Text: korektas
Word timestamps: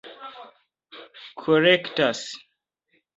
korektas 1.43 2.23